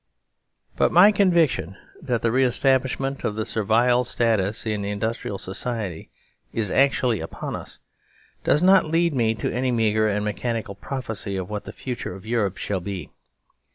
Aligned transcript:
But 0.77 0.91
my 0.91 1.11
conviction 1.11 1.77
that 2.01 2.23
the 2.23 2.31
re 2.31 2.43
establishment 2.43 3.23
of 3.23 3.35
the 3.35 3.45
Servile 3.45 4.03
Status 4.03 4.65
in 4.65 4.83
industrial 4.83 5.37
society 5.37 6.09
is 6.51 6.71
actually 6.71 7.19
upon 7.19 7.55
us 7.55 7.77
does 8.43 8.63
not 8.63 8.85
lead 8.85 9.13
me 9.13 9.35
to 9.35 9.51
any 9.53 9.71
meagre 9.71 10.07
and 10.07 10.25
mechanical 10.25 10.73
prophecy 10.73 11.37
of 11.37 11.51
what 11.51 11.65
the 11.65 11.71
future 11.71 12.15
of 12.15 12.25
Europe 12.25 12.57
shall 12.57 12.79
be. 12.79 13.11